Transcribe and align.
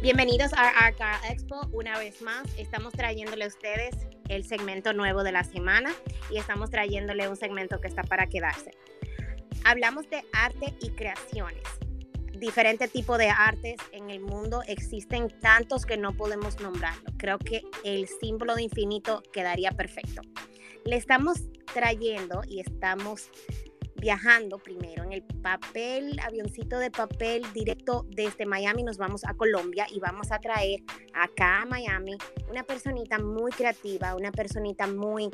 Bienvenidos 0.00 0.52
a 0.52 0.68
Art 0.68 1.00
Expo. 1.28 1.60
Una 1.72 1.98
vez 1.98 2.22
más, 2.22 2.46
estamos 2.56 2.92
trayéndole 2.92 3.44
a 3.44 3.48
ustedes 3.48 3.96
el 4.28 4.44
segmento 4.44 4.92
nuevo 4.92 5.24
de 5.24 5.32
la 5.32 5.42
semana 5.42 5.92
y 6.30 6.36
estamos 6.36 6.70
trayéndole 6.70 7.28
un 7.28 7.34
segmento 7.34 7.80
que 7.80 7.88
está 7.88 8.04
para 8.04 8.28
quedarse. 8.28 8.70
Hablamos 9.64 10.08
de 10.08 10.22
arte 10.32 10.72
y 10.80 10.90
creaciones. 10.90 11.64
Diferentes 12.38 12.92
tipos 12.92 13.18
de 13.18 13.28
artes 13.28 13.78
en 13.90 14.10
el 14.10 14.20
mundo 14.20 14.62
existen 14.68 15.36
tantos 15.40 15.84
que 15.84 15.96
no 15.96 16.12
podemos 16.12 16.60
nombrarlo. 16.60 17.10
Creo 17.16 17.40
que 17.40 17.62
el 17.82 18.06
símbolo 18.06 18.54
de 18.54 18.62
infinito 18.62 19.24
quedaría 19.32 19.72
perfecto. 19.72 20.22
Le 20.84 20.94
estamos 20.94 21.40
trayendo 21.74 22.42
y 22.46 22.60
estamos 22.60 23.30
viajando 24.00 24.58
primero 24.58 25.02
en 25.04 25.12
el 25.12 25.22
papel, 25.22 26.18
avioncito 26.20 26.78
de 26.78 26.90
papel 26.90 27.42
directo 27.52 28.06
desde 28.08 28.46
Miami, 28.46 28.82
nos 28.82 28.98
vamos 28.98 29.24
a 29.24 29.34
Colombia 29.34 29.86
y 29.90 30.00
vamos 30.00 30.30
a 30.30 30.38
traer 30.38 30.80
acá 31.14 31.62
a 31.62 31.66
Miami 31.66 32.16
una 32.48 32.62
personita 32.62 33.18
muy 33.18 33.50
creativa, 33.52 34.14
una 34.14 34.32
personita 34.32 34.86
muy 34.86 35.30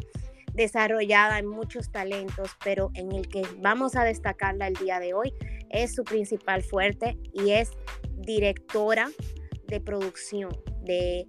desarrollada 0.55 1.39
en 1.39 1.47
muchos 1.47 1.91
talentos, 1.91 2.51
pero 2.65 2.91
en 2.95 3.13
el 3.13 3.29
que 3.29 3.43
vamos 3.59 3.97
a 3.97 4.05
destacarla 4.05 4.69
el 4.69 4.75
día 4.75 5.01
de 5.01 5.15
hoy 5.15 5.35
es 5.71 5.95
su 5.95 6.05
principal 6.05 6.63
fuerte 6.63 7.19
y 7.33 7.51
es 7.51 7.71
directora 8.17 9.11
de 9.67 9.81
producción, 9.81 10.57
de 10.83 11.27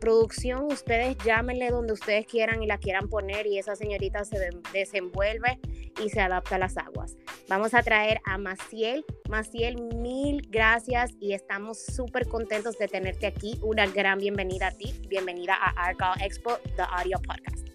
producción, 0.00 0.64
ustedes 0.64 1.16
llámenle 1.24 1.70
donde 1.70 1.92
ustedes 1.92 2.26
quieran 2.26 2.62
y 2.62 2.66
la 2.66 2.78
quieran 2.78 3.08
poner 3.08 3.46
y 3.46 3.58
esa 3.58 3.76
señorita 3.76 4.24
se 4.24 4.50
desenvuelve 4.72 5.58
y 6.02 6.10
se 6.10 6.20
adapta 6.20 6.56
a 6.56 6.58
las 6.58 6.76
aguas. 6.76 7.16
Vamos 7.48 7.74
a 7.74 7.82
traer 7.82 8.20
a 8.24 8.38
Maciel. 8.38 9.04
Maciel, 9.28 9.80
mil 9.94 10.46
gracias 10.50 11.12
y 11.20 11.32
estamos 11.32 11.84
súper 11.84 12.28
contentos 12.28 12.78
de 12.78 12.88
tenerte 12.88 13.26
aquí. 13.26 13.58
Una 13.62 13.86
gran 13.86 14.18
bienvenida 14.18 14.68
a 14.68 14.72
ti. 14.72 14.94
Bienvenida 15.08 15.54
a 15.54 15.70
Argyle 15.70 16.24
Expo, 16.24 16.58
The 16.76 16.82
Audio 16.82 17.18
Podcast. 17.22 17.68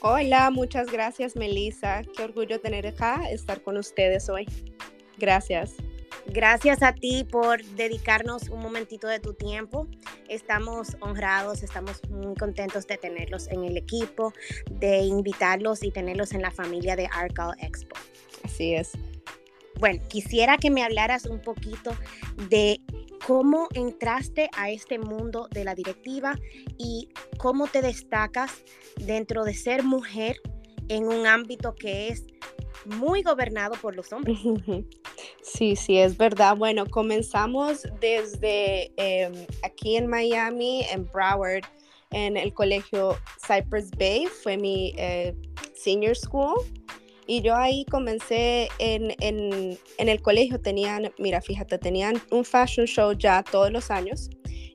Hola, 0.00 0.50
muchas 0.50 0.90
gracias 0.92 1.36
Melissa. 1.36 2.02
Qué 2.16 2.22
orgullo 2.22 2.60
tener 2.60 2.86
acá, 2.86 3.30
estar 3.30 3.62
con 3.62 3.76
ustedes 3.76 4.28
hoy. 4.28 4.46
Gracias. 5.18 5.74
Gracias 6.28 6.82
a 6.82 6.92
ti 6.92 7.24
por 7.24 7.64
dedicarnos 7.64 8.48
un 8.48 8.60
momentito 8.60 9.06
de 9.06 9.20
tu 9.20 9.34
tiempo. 9.34 9.86
Estamos 10.28 10.96
honrados, 11.00 11.62
estamos 11.62 12.00
muy 12.10 12.34
contentos 12.34 12.86
de 12.86 12.98
tenerlos 12.98 13.48
en 13.48 13.64
el 13.64 13.76
equipo, 13.76 14.32
de 14.70 14.98
invitarlos 14.98 15.82
y 15.82 15.90
tenerlos 15.90 16.32
en 16.32 16.42
la 16.42 16.50
familia 16.50 16.96
de 16.96 17.08
Arcal 17.12 17.54
Expo. 17.60 17.96
Así 18.44 18.74
es. 18.74 18.92
Bueno, 19.78 20.02
quisiera 20.08 20.56
que 20.56 20.70
me 20.70 20.82
hablaras 20.82 21.26
un 21.26 21.40
poquito 21.40 21.96
de 22.48 22.80
cómo 23.26 23.68
entraste 23.74 24.50
a 24.56 24.70
este 24.70 24.98
mundo 24.98 25.48
de 25.50 25.64
la 25.64 25.74
directiva 25.74 26.38
y 26.78 27.08
cómo 27.38 27.66
te 27.66 27.82
destacas 27.82 28.52
dentro 28.96 29.44
de 29.44 29.54
ser 29.54 29.82
mujer 29.84 30.36
en 30.88 31.06
un 31.06 31.26
ámbito 31.26 31.74
que 31.74 32.08
es 32.08 32.26
muy 32.84 33.22
gobernado 33.22 33.74
por 33.80 33.94
los 33.94 34.12
hombres. 34.12 34.38
Sí, 35.46 35.76
sí, 35.76 35.96
es 35.98 36.16
verdad. 36.16 36.56
Bueno, 36.56 36.86
comenzamos 36.86 37.86
desde 38.00 38.92
em, 38.96 39.32
aquí 39.62 39.96
en 39.96 40.08
Miami, 40.08 40.82
en 40.90 41.06
Broward, 41.06 41.62
en 42.10 42.36
el 42.36 42.52
colegio 42.52 43.16
Cypress 43.46 43.90
Bay, 43.92 44.26
fue 44.26 44.56
mi 44.56 44.92
eh, 44.96 45.34
senior 45.74 46.16
school. 46.16 46.56
Y 47.28 47.42
yo 47.42 47.54
ahí 47.54 47.84
comencé 47.86 48.68
en, 48.78 49.12
en, 49.20 49.78
en, 49.98 50.08
el 50.08 50.20
colegio, 50.20 50.60
tenían, 50.60 51.12
mira, 51.18 51.40
fíjate, 51.40 51.78
tenían 51.78 52.20
un 52.30 52.44
fashion 52.44 52.86
show 52.86 53.12
ya 53.12 53.44
todos 53.44 53.70
los 53.70 53.90
años 53.90 54.30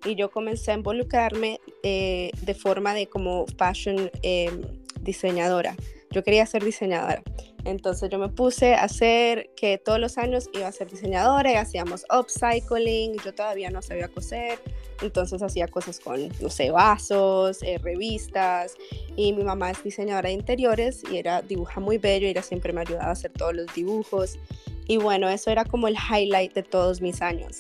y 0.06 0.16
yo 0.16 0.32
comencé 0.32 0.72
a 0.72 0.76
involucrarme 0.76 1.60
eh, 1.84 2.32
de 2.42 2.54
forma 2.54 2.94
de 2.94 3.08
como 3.08 3.46
fashion 3.58 4.10
em, 4.24 4.62
diseñadora. 5.02 5.76
Yo 6.12 6.24
quería 6.24 6.46
ser 6.46 6.64
diseñadora. 6.64 7.24
Entonces 7.64 8.10
yo 8.10 8.18
me 8.18 8.30
puse 8.30 8.74
a 8.74 8.84
hacer 8.84 9.50
que 9.56 9.78
todos 9.78 10.00
los 10.00 10.18
años 10.18 10.50
iba 10.54 10.68
a 10.68 10.72
ser 10.72 10.90
diseñadora 10.90 11.52
y 11.52 11.56
hacíamos 11.56 12.06
upcycling, 12.12 13.18
yo 13.24 13.34
todavía 13.34 13.70
no 13.70 13.82
sabía 13.82 14.08
coser, 14.08 14.60
entonces 15.02 15.44
hacía 15.44 15.68
cosas 15.68 16.00
con, 16.00 16.30
no 16.42 16.50
sé, 16.50 16.72
vasos, 16.72 17.62
eh, 17.62 17.78
revistas 17.78 18.76
y 19.16 19.34
mi 19.34 19.44
mamá 19.44 19.72
es 19.72 19.84
diseñadora 19.84 20.30
de 20.30 20.34
interiores 20.34 21.04
y 21.12 21.18
era 21.18 21.44
dibuja 21.44 21.80
muy 21.80 22.00
bello 22.00 22.26
y 22.26 22.32
ella 22.32 22.42
siempre 22.42 22.74
me 22.74 22.82
ayudaba 22.82 23.10
a 23.10 23.12
hacer 23.12 23.32
todos 23.32 23.54
los 23.54 23.74
dibujos 23.76 24.40
y 24.88 24.98
bueno, 24.98 25.30
eso 25.30 25.52
era 25.52 25.64
como 25.64 25.88
el 25.88 25.96
highlight 25.96 26.54
de 26.54 26.64
todos 26.64 27.00
mis 27.00 27.22
años. 27.22 27.60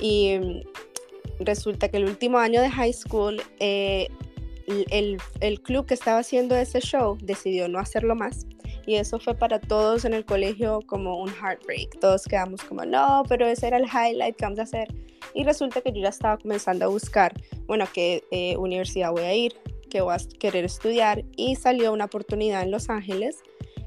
Y 0.00 0.38
mm, 0.38 1.44
resulta 1.44 1.88
que 1.88 1.98
el 1.98 2.04
último 2.04 2.38
año 2.38 2.62
de 2.62 2.70
high 2.70 2.92
school 2.92 3.42
eh, 3.58 4.08
el, 4.90 5.18
el, 5.40 5.60
club 5.62 5.86
que 5.86 5.94
estaba 5.94 6.18
haciendo 6.18 6.56
ese 6.56 6.80
show 6.80 7.16
decidió 7.20 7.68
no 7.68 7.78
hacerlo 7.78 8.14
más 8.14 8.46
y 8.86 8.96
eso 8.96 9.18
fue 9.18 9.34
para 9.34 9.60
todos 9.60 10.04
en 10.04 10.14
el 10.14 10.24
colegio 10.24 10.80
como 10.86 11.20
un 11.20 11.28
heartbreak. 11.28 12.00
Todos 12.00 12.24
quedamos 12.24 12.62
como, 12.64 12.84
no, 12.84 13.22
pero 13.28 13.46
ese 13.46 13.68
era 13.68 13.76
el 13.76 13.84
highlight 13.84 14.36
que 14.36 14.44
vamos 14.44 14.58
a 14.58 14.62
hacer. 14.62 14.88
Y 15.34 15.44
resulta 15.44 15.80
que 15.80 15.92
yo 15.92 16.02
ya 16.02 16.08
estaba 16.08 16.36
comenzando 16.36 16.84
a 16.84 16.88
buscar, 16.88 17.32
bueno, 17.66 17.86
qué 17.92 18.24
eh, 18.30 18.56
universidad 18.56 19.12
voy 19.12 19.22
a 19.22 19.34
ir, 19.34 19.54
qué 19.88 20.00
voy 20.00 20.14
a 20.14 20.38
querer 20.38 20.64
estudiar 20.64 21.24
y 21.36 21.56
salió 21.56 21.92
una 21.92 22.06
oportunidad 22.06 22.62
en 22.62 22.70
Los 22.70 22.90
Ángeles 22.90 23.42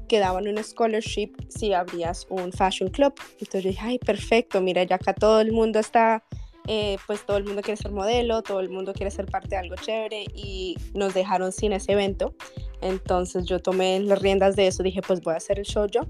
que 0.08 0.18
daban 0.18 0.46
un 0.46 0.62
scholarship 0.62 1.32
si 1.48 1.72
abrías 1.72 2.26
un 2.30 2.52
fashion 2.52 2.90
club. 2.90 3.14
Entonces 3.32 3.64
yo 3.64 3.70
dije, 3.70 3.82
ay, 3.82 3.98
perfecto, 3.98 4.60
mira, 4.60 4.84
ya 4.84 4.96
acá 4.96 5.12
todo 5.12 5.40
el 5.40 5.52
mundo 5.52 5.78
está 5.78 6.24
eh, 6.66 6.98
pues 7.06 7.24
todo 7.24 7.36
el 7.36 7.44
mundo 7.44 7.62
quiere 7.62 7.80
ser 7.80 7.92
modelo, 7.92 8.42
todo 8.42 8.60
el 8.60 8.68
mundo 8.68 8.92
quiere 8.92 9.10
ser 9.10 9.26
parte 9.26 9.50
de 9.50 9.56
algo 9.56 9.76
chévere 9.76 10.24
y 10.34 10.76
nos 10.94 11.14
dejaron 11.14 11.52
sin 11.52 11.72
ese 11.72 11.92
evento. 11.92 12.34
Entonces 12.80 13.44
yo 13.44 13.60
tomé 13.60 14.00
las 14.00 14.20
riendas 14.20 14.56
de 14.56 14.66
eso, 14.66 14.82
dije 14.82 15.00
pues 15.06 15.20
voy 15.20 15.34
a 15.34 15.36
hacer 15.36 15.58
el 15.58 15.64
show 15.64 15.86
yo. 15.86 16.02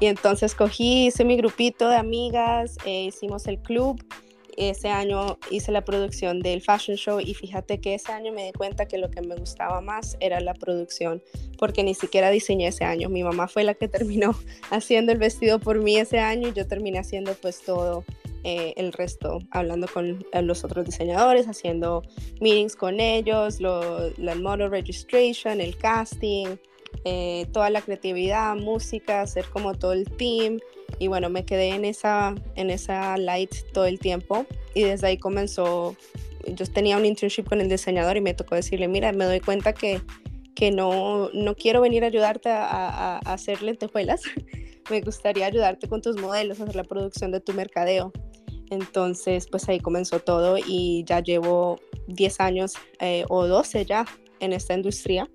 Y 0.00 0.06
entonces 0.06 0.54
cogí, 0.54 1.06
hice 1.06 1.24
mi 1.24 1.36
grupito 1.36 1.88
de 1.88 1.96
amigas, 1.96 2.76
eh, 2.84 3.04
hicimos 3.04 3.46
el 3.46 3.58
club. 3.60 4.04
Ese 4.56 4.88
año 4.88 5.38
hice 5.50 5.70
la 5.70 5.84
producción 5.84 6.40
del 6.40 6.62
fashion 6.62 6.96
show 6.96 7.20
y 7.20 7.34
fíjate 7.34 7.78
que 7.78 7.94
ese 7.94 8.12
año 8.12 8.32
me 8.32 8.46
di 8.46 8.52
cuenta 8.52 8.86
que 8.86 8.96
lo 8.96 9.10
que 9.10 9.20
me 9.20 9.36
gustaba 9.36 9.82
más 9.82 10.16
era 10.18 10.40
la 10.40 10.54
producción, 10.54 11.22
porque 11.58 11.82
ni 11.82 11.94
siquiera 11.94 12.30
diseñé 12.30 12.68
ese 12.68 12.84
año. 12.84 13.10
Mi 13.10 13.22
mamá 13.22 13.48
fue 13.48 13.64
la 13.64 13.74
que 13.74 13.86
terminó 13.86 14.34
haciendo 14.70 15.12
el 15.12 15.18
vestido 15.18 15.58
por 15.58 15.82
mí 15.82 15.98
ese 15.98 16.20
año 16.20 16.48
y 16.48 16.52
yo 16.54 16.66
terminé 16.66 16.98
haciendo 16.98 17.34
pues 17.34 17.62
todo 17.62 18.04
eh, 18.48 18.74
el 18.76 18.92
resto, 18.92 19.40
hablando 19.50 19.88
con 19.88 20.24
los 20.40 20.62
otros 20.62 20.86
diseñadores, 20.86 21.48
haciendo 21.48 22.04
meetings 22.40 22.76
con 22.76 23.00
ellos, 23.00 23.60
lo, 23.60 24.10
la 24.18 24.36
model 24.36 24.70
registration, 24.70 25.60
el 25.60 25.76
casting, 25.76 26.54
eh, 27.04 27.46
toda 27.52 27.70
la 27.70 27.80
creatividad, 27.80 28.54
música, 28.54 29.22
hacer 29.22 29.46
como 29.46 29.74
todo 29.74 29.94
el 29.94 30.08
team. 30.12 30.60
Y 31.00 31.08
bueno, 31.08 31.28
me 31.28 31.44
quedé 31.44 31.70
en 31.70 31.84
esa, 31.84 32.36
en 32.54 32.70
esa 32.70 33.16
light 33.16 33.52
todo 33.72 33.86
el 33.86 33.98
tiempo 33.98 34.46
y 34.74 34.84
desde 34.84 35.08
ahí 35.08 35.18
comenzó, 35.18 35.96
yo 36.46 36.66
tenía 36.66 36.96
un 36.98 37.04
internship 37.04 37.48
con 37.48 37.60
el 37.60 37.68
diseñador 37.68 38.16
y 38.16 38.20
me 38.20 38.32
tocó 38.32 38.54
decirle, 38.54 38.86
mira, 38.86 39.10
me 39.10 39.24
doy 39.24 39.40
cuenta 39.40 39.72
que, 39.72 40.00
que 40.54 40.70
no, 40.70 41.30
no 41.34 41.56
quiero 41.56 41.80
venir 41.80 42.04
a 42.04 42.06
ayudarte 42.06 42.48
a, 42.48 42.64
a, 42.64 43.16
a 43.16 43.32
hacer 43.32 43.60
lentejuelas, 43.62 44.22
me 44.88 45.00
gustaría 45.00 45.46
ayudarte 45.46 45.88
con 45.88 46.00
tus 46.00 46.16
modelos, 46.20 46.60
hacer 46.60 46.76
la 46.76 46.84
producción 46.84 47.32
de 47.32 47.40
tu 47.40 47.52
mercadeo. 47.52 48.12
Entonces, 48.70 49.46
pues 49.48 49.68
ahí 49.68 49.80
comenzó 49.80 50.20
todo 50.20 50.56
y 50.58 51.04
ya 51.06 51.20
llevo 51.20 51.78
10 52.08 52.40
años 52.40 52.74
eh, 53.00 53.24
o 53.28 53.46
12 53.46 53.84
ya 53.84 54.04
en 54.40 54.52
esta 54.52 54.74
industria 54.74 55.28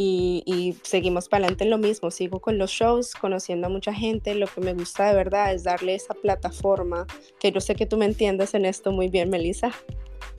y, 0.00 0.76
seguimos 0.82 1.28
para 1.28 1.44
adelante 1.44 1.64
en 1.64 1.70
lo 1.70 1.78
mismo. 1.78 2.10
Sigo 2.10 2.40
con 2.40 2.56
los 2.56 2.70
shows, 2.70 3.14
conociendo 3.14 3.66
a 3.66 3.70
mucha 3.70 3.92
gente. 3.92 4.34
Lo 4.34 4.46
que 4.46 4.60
me 4.60 4.72
gusta 4.72 5.08
de 5.08 5.14
verdad 5.14 5.52
es 5.52 5.64
darle 5.64 5.96
esa 5.96 6.14
plataforma, 6.14 7.06
que 7.40 7.50
yo 7.50 7.60
sé 7.60 7.74
que 7.74 7.86
tú 7.86 7.96
me 7.96 8.04
entiendes 8.04 8.54
en 8.54 8.64
esto 8.64 8.92
muy 8.92 9.08
bien, 9.08 9.28
Melissa. 9.28 9.72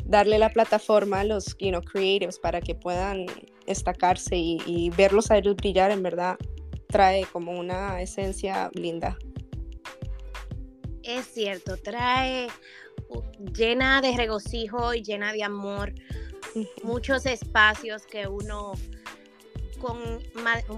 Darle 0.06 0.40
la 0.40 0.50
plataforma 0.50 1.20
a 1.20 1.24
los 1.24 1.58
you 1.60 1.70
know, 1.70 1.82
creatives 1.82 2.40
para 2.40 2.62
que 2.62 2.74
puedan 2.74 3.26
destacarse 3.66 4.38
y, 4.38 4.60
y 4.66 4.92
verlos 4.92 5.30
a 5.30 5.38
ellos 5.38 5.58
brillar, 5.58 5.92
en 5.92 6.04
verdad, 6.04 6.38
trae 6.88 7.26
como 7.26 7.52
una 7.52 8.02
esencia 8.02 8.72
linda. 8.74 9.18
Es 11.10 11.26
cierto, 11.26 11.76
trae 11.76 12.50
llena 13.58 14.00
de 14.00 14.16
regocijo 14.16 14.94
y 14.94 15.02
llena 15.02 15.34
de 15.34 15.44
amor 15.44 15.92
muchos 16.84 17.26
espacios 17.26 18.06
que 18.06 18.28
uno 18.28 18.74
con, 19.80 19.98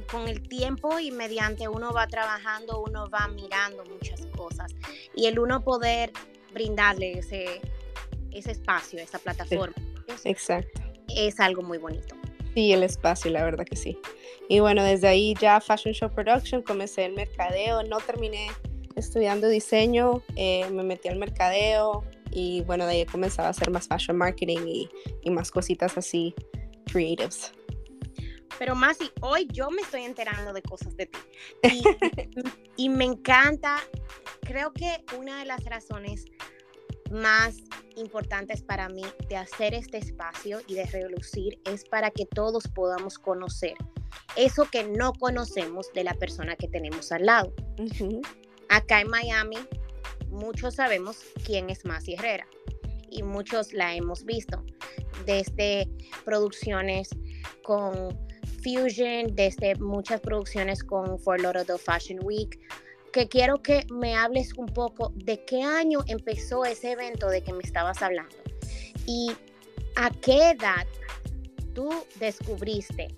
con, 0.09 0.29
el 0.29 0.41
tiempo 0.47 0.99
y 0.99 1.11
mediante 1.11 1.67
uno 1.67 1.91
va 1.91 2.07
trabajando, 2.07 2.81
uno 2.81 3.09
va 3.09 3.27
mirando 3.27 3.83
muchas 3.83 4.25
cosas. 4.27 4.73
Y 5.13 5.25
el 5.25 5.37
uno 5.37 5.65
poder 5.65 6.13
brindarle 6.53 7.19
ese, 7.19 7.59
ese 8.31 8.51
espacio, 8.51 8.99
esa 8.99 9.19
plataforma. 9.19 9.75
exacto. 10.23 10.81
Es 11.09 11.41
algo 11.41 11.61
muy 11.61 11.77
bonito. 11.77 12.15
Sí, 12.53 12.71
el 12.71 12.83
espacio, 12.83 13.31
la 13.31 13.43
verdad 13.43 13.65
que 13.65 13.75
sí. 13.75 13.99
Y 14.47 14.61
bueno, 14.61 14.81
desde 14.81 15.09
ahí 15.09 15.33
ya 15.41 15.59
Fashion 15.59 15.93
Show 15.93 16.09
Production, 16.09 16.61
comencé 16.61 17.03
el 17.03 17.15
mercadeo, 17.15 17.83
no 17.83 17.97
terminé 17.97 18.47
estudiando 19.01 19.47
diseño, 19.47 20.21
eh, 20.35 20.69
me 20.71 20.83
metí 20.83 21.09
al 21.09 21.17
mercadeo, 21.17 22.03
y 22.31 22.61
bueno, 22.61 22.85
de 22.85 22.93
ahí 22.93 23.01
he 23.01 23.05
comenzado 23.05 23.47
a 23.47 23.51
hacer 23.51 23.69
más 23.69 23.87
fashion 23.87 24.17
marketing 24.17 24.59
y, 24.65 24.89
y 25.21 25.29
más 25.29 25.51
cositas 25.51 25.97
así, 25.97 26.33
creatives. 26.85 27.51
Pero 28.57 28.75
Masi, 28.75 29.11
hoy 29.21 29.47
yo 29.51 29.69
me 29.71 29.81
estoy 29.81 30.03
enterando 30.03 30.53
de 30.53 30.61
cosas 30.61 30.95
de 30.95 31.07
ti. 31.07 31.19
Y, 32.77 32.85
y, 32.85 32.89
me 32.89 33.05
encanta, 33.05 33.77
creo 34.41 34.71
que 34.71 35.03
una 35.17 35.39
de 35.39 35.45
las 35.45 35.63
razones 35.65 36.25
más 37.11 37.57
importantes 37.97 38.61
para 38.61 38.87
mí 38.87 39.03
de 39.27 39.35
hacer 39.35 39.73
este 39.73 39.97
espacio 39.97 40.61
y 40.67 40.75
de 40.75 40.85
relucir 40.85 41.59
es 41.65 41.83
para 41.83 42.11
que 42.11 42.25
todos 42.25 42.67
podamos 42.67 43.17
conocer 43.17 43.75
eso 44.35 44.67
que 44.71 44.83
no 44.83 45.13
conocemos 45.13 45.91
de 45.93 46.03
la 46.03 46.13
persona 46.13 46.55
que 46.55 46.67
tenemos 46.67 47.11
al 47.11 47.25
lado. 47.25 47.53
Acá 48.71 49.01
en 49.01 49.09
Miami, 49.09 49.57
muchos 50.29 50.75
sabemos 50.75 51.17
quién 51.45 51.69
es 51.69 51.83
Masi 51.83 52.13
Herrera 52.13 52.47
y 53.09 53.21
muchos 53.21 53.73
la 53.73 53.93
hemos 53.93 54.23
visto 54.23 54.63
desde 55.25 55.89
producciones 56.23 57.09
con 57.63 58.17
Fusion, 58.63 59.35
desde 59.35 59.75
muchas 59.75 60.21
producciones 60.21 60.85
con 60.85 61.19
Fort 61.19 61.41
Lauderdale 61.41 61.77
Fashion 61.77 62.19
Week, 62.23 62.57
que 63.11 63.27
quiero 63.27 63.61
que 63.61 63.85
me 63.91 64.15
hables 64.15 64.53
un 64.53 64.67
poco 64.67 65.11
de 65.15 65.43
qué 65.43 65.61
año 65.61 65.99
empezó 66.07 66.63
ese 66.63 66.93
evento 66.93 67.27
de 67.27 67.43
que 67.43 67.51
me 67.51 67.63
estabas 67.63 68.01
hablando 68.01 68.37
y 69.05 69.33
a 69.97 70.11
qué 70.11 70.51
edad 70.51 70.87
tú 71.75 71.89
descubriste 72.21 73.09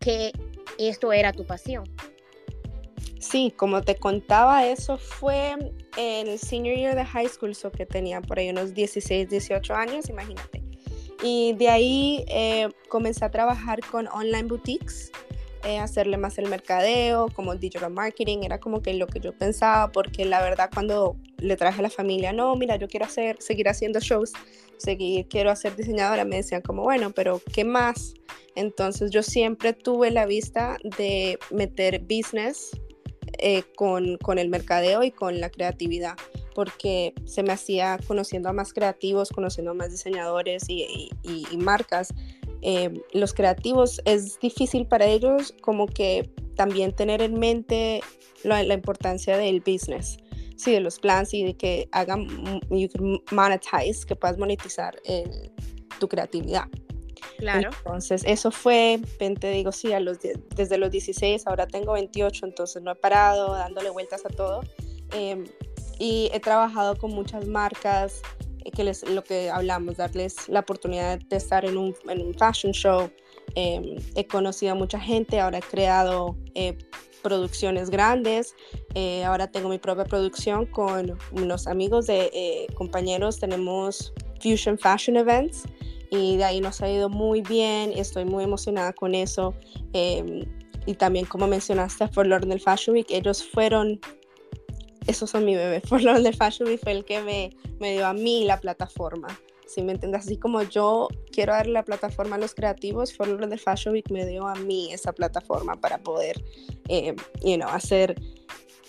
que 0.00 0.30
esto 0.78 1.12
era 1.12 1.32
tu 1.32 1.44
pasión. 1.44 1.95
Sí, 3.18 3.52
como 3.56 3.82
te 3.82 3.96
contaba, 3.96 4.66
eso 4.66 4.98
fue 4.98 5.56
en 5.96 6.28
el 6.28 6.38
senior 6.38 6.76
year 6.76 6.94
de 6.94 7.04
high 7.04 7.28
school, 7.28 7.54
so 7.54 7.70
que 7.72 7.86
tenía 7.86 8.20
por 8.20 8.38
ahí 8.38 8.50
unos 8.50 8.74
16, 8.74 9.28
18 9.28 9.74
años, 9.74 10.08
imagínate. 10.08 10.62
Y 11.22 11.54
de 11.54 11.68
ahí 11.70 12.24
eh, 12.28 12.68
comencé 12.88 13.24
a 13.24 13.30
trabajar 13.30 13.80
con 13.80 14.06
online 14.08 14.44
boutiques, 14.44 15.10
eh, 15.64 15.78
hacerle 15.78 16.18
más 16.18 16.36
el 16.38 16.48
mercadeo, 16.48 17.28
como 17.32 17.54
digital 17.56 17.90
marketing, 17.90 18.40
era 18.42 18.60
como 18.60 18.82
que 18.82 18.92
lo 18.94 19.06
que 19.06 19.18
yo 19.18 19.32
pensaba, 19.32 19.90
porque 19.90 20.26
la 20.26 20.42
verdad 20.42 20.70
cuando 20.72 21.16
le 21.38 21.56
traje 21.56 21.80
a 21.80 21.82
la 21.82 21.90
familia, 21.90 22.32
no, 22.32 22.54
mira, 22.54 22.76
yo 22.76 22.86
quiero 22.86 23.06
hacer, 23.06 23.36
seguir 23.40 23.68
haciendo 23.68 23.98
shows, 23.98 24.32
seguir, 24.76 25.26
quiero 25.28 25.50
hacer 25.50 25.74
diseñadora, 25.74 26.24
me 26.26 26.36
decían 26.36 26.60
como, 26.60 26.82
bueno, 26.82 27.12
pero 27.12 27.40
¿qué 27.52 27.64
más? 27.64 28.12
Entonces 28.54 29.10
yo 29.10 29.22
siempre 29.22 29.72
tuve 29.72 30.10
la 30.10 30.26
vista 30.26 30.76
de 30.98 31.38
meter 31.50 32.00
business 32.00 32.70
eh, 33.38 33.64
con, 33.76 34.18
con 34.18 34.38
el 34.38 34.48
mercadeo 34.48 35.02
y 35.02 35.10
con 35.10 35.40
la 35.40 35.50
creatividad 35.50 36.16
porque 36.56 37.12
se 37.26 37.42
me 37.42 37.52
hacía 37.52 37.98
conociendo 38.08 38.48
a 38.48 38.52
más 38.54 38.72
creativos, 38.72 39.28
conociendo 39.28 39.72
a 39.72 39.74
más 39.74 39.90
diseñadores 39.90 40.64
y, 40.70 41.10
marcas. 41.58 42.14
Eh, 42.62 43.02
los 43.12 43.34
creativos 43.34 44.00
es 44.06 44.40
difícil 44.40 44.86
para 44.86 45.04
ellos 45.04 45.54
como 45.60 45.86
que 45.86 46.30
también 46.54 46.94
tener 46.94 47.20
en 47.20 47.38
mente 47.38 48.00
la, 48.42 48.62
importancia 48.72 49.36
del 49.36 49.60
business, 49.60 50.16
sí, 50.56 50.72
de 50.72 50.80
los 50.80 50.98
planes 50.98 51.34
y 51.34 51.44
de 51.44 51.54
que 51.58 51.90
hagan, 51.92 52.26
you 52.70 52.88
can 52.88 53.20
monetize, 53.32 54.06
que 54.06 54.16
puedas 54.16 54.38
monetizar 54.38 54.96
tu 56.00 56.08
creatividad. 56.08 56.68
Claro. 57.38 57.70
Entonces, 57.78 58.22
eso 58.26 58.50
fue, 58.50 59.00
te 59.18 59.50
digo, 59.50 59.72
sí, 59.72 59.92
a 59.92 60.00
los, 60.00 60.18
desde 60.20 60.78
los 60.78 60.90
16, 60.90 61.46
ahora 61.46 61.66
tengo 61.66 61.92
28, 61.92 62.46
entonces 62.46 62.82
no 62.82 62.92
he 62.92 62.94
parado 62.94 63.52
dándole 63.52 63.90
vueltas 63.90 64.24
a 64.24 64.28
todo. 64.28 64.62
Eh, 65.12 65.44
y 65.98 66.30
he 66.32 66.40
trabajado 66.40 66.96
con 66.96 67.12
muchas 67.12 67.46
marcas 67.46 68.22
eh, 68.64 68.70
que 68.70 68.84
les, 68.84 69.08
lo 69.08 69.22
que 69.22 69.50
hablamos, 69.50 69.96
darles 69.96 70.48
la 70.48 70.60
oportunidad 70.60 71.18
de 71.18 71.36
estar 71.36 71.64
en 71.64 71.76
un, 71.76 71.94
en 72.08 72.20
un 72.20 72.34
fashion 72.34 72.72
show. 72.72 73.10
Em, 73.54 73.96
he 74.14 74.26
conocido 74.26 74.72
a 74.72 74.74
mucha 74.74 74.98
gente, 75.00 75.40
ahora 75.40 75.58
he 75.58 75.62
creado 75.62 76.36
eh, 76.54 76.76
producciones 77.22 77.90
grandes, 77.90 78.54
eh, 78.94 79.24
ahora 79.24 79.50
tengo 79.50 79.68
mi 79.68 79.78
propia 79.78 80.04
producción 80.04 80.66
con 80.66 81.16
unos 81.32 81.66
amigos 81.66 82.06
de 82.06 82.66
compañeros, 82.74 83.38
tenemos 83.38 84.12
Fusion 84.40 84.78
Fashion 84.78 85.16
Events 85.16 85.64
y 86.10 86.36
de 86.36 86.44
ahí 86.44 86.60
nos 86.60 86.80
ha 86.80 86.90
ido 86.90 87.08
muy 87.08 87.42
bien 87.42 87.92
y 87.92 88.00
estoy 88.00 88.24
muy 88.24 88.44
emocionada 88.44 88.92
con 88.92 89.14
eso. 89.14 89.54
Em, 89.92 90.44
y 90.86 90.94
también 90.94 91.26
como 91.26 91.46
mencionaste 91.46 92.08
por 92.08 92.26
Lord 92.26 92.46
del 92.46 92.60
Fashion 92.60 92.94
Week, 92.94 93.06
ellos 93.10 93.44
fueron 93.44 94.00
esos 95.06 95.30
son 95.30 95.44
mi 95.44 95.54
bebé. 95.54 95.80
Por 95.88 96.02
lo 96.02 96.20
del 96.20 96.34
Fashion 96.34 96.68
Week 96.68 96.80
fue 96.80 96.92
el 96.92 97.04
que 97.04 97.22
me, 97.22 97.56
me 97.78 97.92
dio 97.92 98.06
a 98.06 98.12
mí 98.12 98.44
la 98.44 98.60
plataforma. 98.60 99.28
Si 99.66 99.82
me 99.82 99.92
entiendes, 99.92 100.24
así 100.24 100.36
como 100.36 100.62
yo 100.62 101.08
quiero 101.32 101.52
darle 101.52 101.72
la 101.72 101.84
plataforma 101.84 102.36
a 102.36 102.38
los 102.38 102.54
creativos, 102.54 103.12
For 103.12 103.26
lo 103.26 103.46
del 103.46 103.58
Fashion 103.58 103.94
Week 103.94 104.08
me 104.10 104.24
dio 104.24 104.46
a 104.46 104.54
mí 104.54 104.92
esa 104.92 105.12
plataforma 105.12 105.74
para 105.74 105.98
poder, 105.98 106.42
eh, 106.88 107.16
you 107.42 107.56
know, 107.56 107.68
hacer 107.68 108.14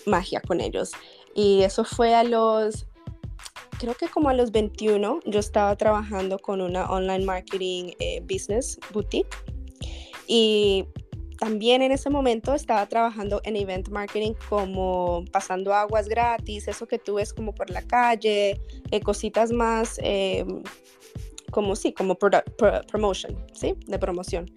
magia 0.06 0.40
con 0.40 0.60
ellos. 0.60 0.92
Y 1.34 1.62
eso 1.62 1.84
fue 1.84 2.14
a 2.14 2.24
los, 2.24 2.86
creo 3.78 3.94
que 3.94 4.08
como 4.08 4.28
a 4.28 4.34
los 4.34 4.52
21, 4.52 5.20
yo 5.24 5.40
estaba 5.40 5.76
trabajando 5.76 6.38
con 6.38 6.60
una 6.60 6.90
online 6.90 7.24
marketing 7.24 7.92
eh, 7.98 8.20
business 8.20 8.78
boutique. 8.92 9.34
Y 10.26 10.84
también 11.38 11.82
en 11.82 11.92
ese 11.92 12.10
momento 12.10 12.54
estaba 12.54 12.86
trabajando 12.86 13.40
en 13.44 13.56
event 13.56 13.88
marketing 13.88 14.34
como 14.48 15.24
pasando 15.32 15.72
aguas 15.72 16.08
gratis, 16.08 16.68
eso 16.68 16.86
que 16.86 16.98
tú 16.98 17.14
ves 17.14 17.32
como 17.32 17.54
por 17.54 17.70
la 17.70 17.82
calle, 17.82 18.60
eh, 18.90 19.00
cositas 19.00 19.52
más 19.52 19.98
eh, 20.02 20.44
como 21.50 21.76
sí, 21.76 21.92
como 21.92 22.16
promotion, 22.16 23.36
¿sí? 23.54 23.74
De 23.86 23.98
promoción. 23.98 24.50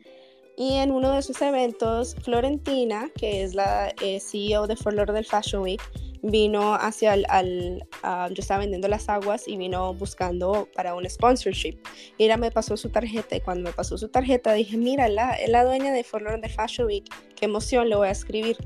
Y 0.58 0.74
en 0.74 0.92
uno 0.92 1.12
de 1.12 1.20
esos 1.20 1.42
eventos, 1.42 2.16
Florentina, 2.22 3.10
que 3.16 3.44
es 3.44 3.56
la 3.56 3.94
eh, 4.02 4.20
CEO 4.20 4.68
de 4.68 4.76
Fort 4.76 4.98
del 4.98 5.26
Fashion 5.26 5.62
Week, 5.62 5.82
vino 6.24 6.76
hacia 6.76 7.14
el, 7.14 7.26
al, 7.30 7.84
yo 8.04 8.42
estaba 8.42 8.60
vendiendo 8.60 8.88
las 8.88 9.10
aguas 9.10 9.48
y 9.48 9.58
vino 9.58 9.94
buscando 9.94 10.68
para 10.76 10.96
un 10.96 11.10
sponsorship. 11.10 11.78
Y 12.18 12.26
ella 12.26 12.38
me 12.38 12.52
pasó 12.52 12.78
su 12.78 12.90
tarjeta 12.90 13.36
y 13.36 13.42
cuando 13.42 13.70
me 13.70 13.74
pasó 13.74 13.98
su 13.98 14.10
tarjeta 14.10 14.54
dije, 14.54 14.78
mira, 14.78 15.08
la, 15.08 15.38
la 15.48 15.64
dueña 15.64 15.92
de 15.92 16.04
Fort 16.04 16.26
del 16.26 16.50
Fashion 16.50 16.88
Week, 16.88 17.06
qué 17.36 17.46
emoción, 17.46 17.90
le 17.90 17.96
voy 17.96 18.08
a 18.08 18.12
escribir. 18.12 18.58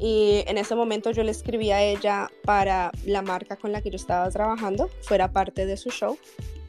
Y 0.00 0.44
en 0.46 0.58
ese 0.58 0.74
momento 0.74 1.10
yo 1.10 1.22
le 1.22 1.30
escribí 1.30 1.70
a 1.70 1.82
ella 1.82 2.28
para 2.44 2.90
la 3.04 3.22
marca 3.22 3.56
con 3.56 3.72
la 3.72 3.82
que 3.82 3.90
yo 3.90 3.96
estaba 3.96 4.30
trabajando, 4.30 4.88
fuera 5.02 5.32
parte 5.32 5.66
de 5.66 5.76
su 5.76 5.90
show. 5.90 6.16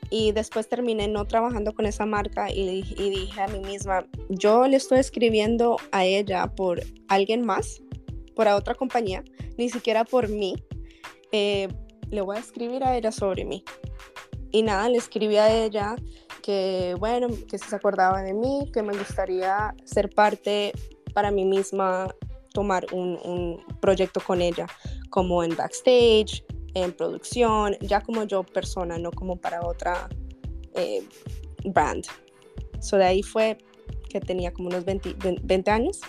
Y 0.10 0.34
después 0.34 0.68
terminé 0.68 1.08
no 1.08 1.26
trabajando 1.26 1.74
con 1.74 1.86
esa 1.86 2.06
marca 2.06 2.52
y, 2.52 2.84
y 2.98 3.10
dije 3.10 3.42
a 3.42 3.48
mí 3.48 3.60
misma, 3.60 4.06
yo 4.28 4.68
le 4.68 4.76
estoy 4.76 5.00
escribiendo 5.00 5.78
a 5.94 6.04
ella 6.04 6.48
por 6.48 6.82
alguien 7.08 7.46
más, 7.46 7.82
por 8.42 8.56
otra 8.56 8.74
compañía, 8.74 9.24
ni 9.56 9.70
siquiera 9.70 10.04
por 10.04 10.28
mí. 10.28 10.56
Eh, 11.32 11.68
le 12.10 12.22
voy 12.22 12.38
a 12.38 12.40
escribir 12.40 12.84
a 12.84 12.98
ella 12.98 13.12
sobre 13.12 13.46
mí. 13.46 13.64
Y 14.52 14.64
nada, 14.64 14.90
le 14.90 14.98
escribí 14.98 15.38
a 15.38 15.54
ella 15.64 15.96
que, 16.42 16.96
bueno, 16.98 17.28
que 17.48 17.60
se 17.60 17.76
acordaba 17.76 18.24
de 18.24 18.34
mí, 18.34 18.72
que 18.74 18.82
me 18.82 18.98
gustaría 18.98 19.76
ser 19.86 20.10
parte 20.10 20.74
para 21.14 21.30
mí 21.30 21.46
misma, 21.46 22.08
tomar 22.52 22.88
un, 22.92 23.20
un 23.24 23.64
proyecto 23.80 24.20
con 24.20 24.42
ella, 24.42 24.66
como 25.12 25.44
en 25.44 25.56
backstage, 25.56 26.44
en 26.74 26.92
producción, 26.94 27.78
ya 27.80 28.02
como 28.02 28.24
yo 28.24 28.42
persona, 28.42 28.98
no 28.98 29.12
como 29.12 29.36
para 29.36 29.62
otra 29.64 30.10
eh, 30.74 31.04
brand. 31.64 32.06
So 32.80 32.98
de 32.98 33.06
ahí 33.06 33.22
fue 33.22 33.60
que 34.10 34.20
tenía 34.20 34.52
como 34.52 34.70
unos 34.70 34.84
20, 34.84 35.16
20 35.44 35.70
años. 35.70 36.00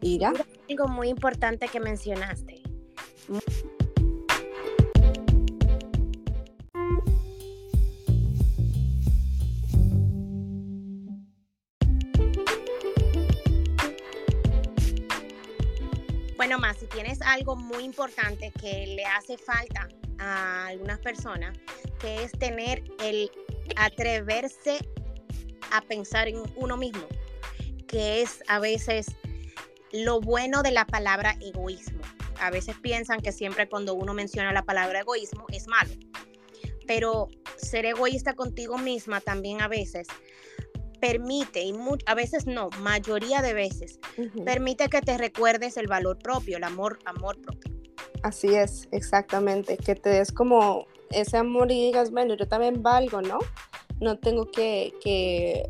Ya. 0.00 0.32
Algo 0.68 0.88
muy 0.88 1.08
importante 1.08 1.68
que 1.68 1.80
mencionaste. 1.80 2.62
Bueno, 16.36 16.58
más 16.58 16.78
si 16.78 16.86
tienes 16.86 17.20
algo 17.20 17.54
muy 17.54 17.84
importante 17.84 18.50
que 18.58 18.86
le 18.96 19.04
hace 19.04 19.36
falta 19.36 19.88
a 20.18 20.68
algunas 20.68 20.98
personas, 21.00 21.56
que 22.00 22.24
es 22.24 22.32
tener 22.32 22.82
el 23.04 23.30
atreverse 23.76 24.78
a 25.70 25.82
pensar 25.82 26.28
en 26.28 26.42
uno 26.56 26.78
mismo, 26.78 27.06
que 27.86 28.22
es 28.22 28.42
a 28.48 28.58
veces 28.58 29.06
lo 29.92 30.20
bueno 30.20 30.62
de 30.62 30.70
la 30.70 30.86
palabra 30.86 31.36
egoísmo. 31.40 32.00
A 32.40 32.50
veces 32.50 32.76
piensan 32.80 33.20
que 33.20 33.32
siempre 33.32 33.68
cuando 33.68 33.94
uno 33.94 34.14
menciona 34.14 34.52
la 34.52 34.62
palabra 34.62 35.00
egoísmo 35.00 35.46
es 35.52 35.66
malo, 35.66 35.92
pero 36.86 37.28
ser 37.56 37.84
egoísta 37.84 38.34
contigo 38.34 38.78
misma 38.78 39.20
también 39.20 39.60
a 39.60 39.68
veces 39.68 40.06
permite, 41.00 41.62
y 41.62 41.74
a 42.06 42.14
veces 42.14 42.46
no, 42.46 42.68
mayoría 42.80 43.42
de 43.42 43.54
veces, 43.54 43.98
permite 44.44 44.88
que 44.88 45.00
te 45.00 45.16
recuerdes 45.16 45.76
el 45.76 45.86
valor 45.86 46.18
propio, 46.18 46.58
el 46.58 46.64
amor, 46.64 46.98
amor 47.06 47.40
propio. 47.40 47.72
Así 48.22 48.54
es, 48.54 48.86
exactamente, 48.92 49.78
que 49.78 49.94
te 49.94 50.10
des 50.10 50.30
como 50.30 50.86
ese 51.10 51.38
amor 51.38 51.72
y 51.72 51.86
digas, 51.86 52.10
bueno, 52.10 52.34
yo 52.34 52.46
también 52.46 52.82
valgo, 52.82 53.22
¿no? 53.22 53.38
No 53.98 54.18
tengo 54.18 54.50
que, 54.50 54.92
que 55.02 55.66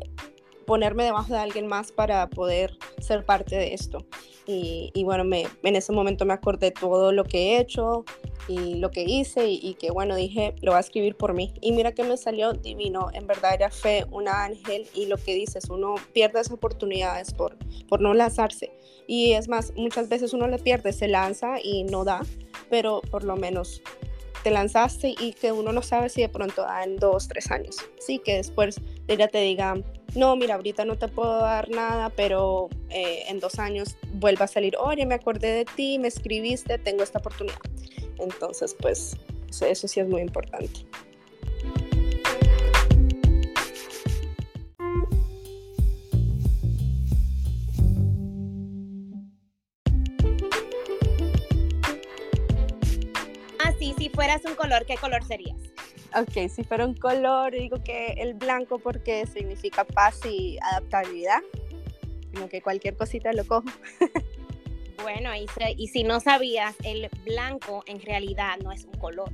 ponerme 0.71 1.03
debajo 1.03 1.33
de 1.33 1.39
alguien 1.39 1.67
más 1.67 1.91
para 1.91 2.29
poder 2.29 2.77
ser 3.01 3.25
parte 3.25 3.57
de 3.57 3.73
esto. 3.73 4.05
Y, 4.47 4.89
y 4.93 5.03
bueno, 5.03 5.25
me, 5.25 5.45
en 5.63 5.75
ese 5.75 5.91
momento 5.91 6.23
me 6.23 6.31
acordé 6.31 6.71
todo 6.71 7.11
lo 7.11 7.25
que 7.25 7.39
he 7.39 7.59
hecho 7.59 8.05
y 8.47 8.75
lo 8.75 8.89
que 8.89 9.01
hice 9.03 9.49
y, 9.49 9.73
que 9.73 9.91
bueno, 9.91 10.15
dije, 10.15 10.55
lo 10.61 10.71
va 10.71 10.77
a 10.77 10.79
escribir 10.79 11.17
por 11.17 11.33
mí. 11.33 11.53
Y 11.59 11.73
mira 11.73 11.91
que 11.91 12.05
me 12.05 12.15
salió 12.15 12.53
divino, 12.53 13.09
en 13.11 13.27
verdad 13.27 13.53
era 13.53 13.69
fe, 13.69 14.05
una 14.11 14.45
ángel 14.45 14.87
y 14.93 15.07
lo 15.07 15.17
que 15.17 15.35
dices, 15.35 15.69
uno 15.69 15.95
pierde 16.13 16.39
esas 16.39 16.53
oportunidades 16.53 17.33
por, 17.33 17.57
por 17.89 17.99
no 17.99 18.13
lanzarse. 18.13 18.71
Y 19.07 19.33
es 19.33 19.49
más, 19.49 19.73
muchas 19.75 20.07
veces 20.07 20.31
uno 20.31 20.47
le 20.47 20.57
pierde, 20.57 20.93
se 20.93 21.09
lanza 21.09 21.55
y 21.61 21.83
no 21.83 22.05
da, 22.05 22.21
pero 22.69 23.01
por 23.11 23.25
lo 23.25 23.35
menos 23.35 23.81
te 24.43 24.51
lanzaste 24.51 25.15
y 25.19 25.33
que 25.33 25.51
uno 25.51 25.71
no 25.71 25.81
sabe 25.81 26.09
si 26.09 26.21
de 26.21 26.29
pronto 26.29 26.61
da 26.63 26.83
en 26.83 26.97
dos, 26.97 27.27
tres 27.27 27.51
años. 27.51 27.75
Sí, 27.99 28.19
que 28.19 28.37
después 28.37 28.79
ella 29.07 29.27
te 29.27 29.39
diga, 29.39 29.75
no, 30.15 30.35
mira, 30.35 30.55
ahorita 30.55 30.85
no 30.85 30.97
te 30.97 31.07
puedo 31.07 31.39
dar 31.39 31.69
nada, 31.69 32.09
pero 32.09 32.69
eh, 32.89 33.23
en 33.27 33.39
dos 33.39 33.59
años 33.59 33.95
vuelva 34.13 34.45
a 34.45 34.47
salir, 34.47 34.75
oye, 34.77 35.05
me 35.05 35.15
acordé 35.15 35.51
de 35.51 35.65
ti, 35.65 35.99
me 35.99 36.07
escribiste, 36.09 36.77
tengo 36.77 37.03
esta 37.03 37.19
oportunidad. 37.19 37.59
Entonces, 38.19 38.75
pues 38.79 39.17
eso 39.61 39.87
sí 39.87 39.99
es 39.99 40.07
muy 40.07 40.21
importante. 40.21 40.85
Ah, 53.59 53.73
sí, 53.79 53.93
si 53.97 54.09
fueras 54.09 54.43
un 54.45 54.55
color, 54.55 54.85
¿qué 54.85 54.95
color 54.95 55.23
serías? 55.25 55.57
Ok, 56.13 56.49
si 56.49 56.63
fuera 56.63 56.85
un 56.85 56.95
color, 56.95 57.53
digo 57.53 57.81
que 57.83 58.13
el 58.17 58.33
blanco 58.33 58.79
porque 58.79 59.25
significa 59.25 59.85
paz 59.85 60.25
y 60.25 60.57
adaptabilidad. 60.61 61.39
Como 62.33 62.49
que 62.49 62.61
cualquier 62.61 62.95
cosita 62.95 63.33
lo 63.33 63.45
cojo. 63.45 63.69
Bueno, 65.01 65.31
y, 65.35 65.47
y 65.77 65.87
si 65.87 66.03
no 66.03 66.19
sabías, 66.19 66.75
el 66.83 67.09
blanco 67.25 67.83
en 67.87 67.99
realidad 68.01 68.59
no 68.63 68.71
es 68.71 68.85
un 68.85 68.93
color. 68.93 69.31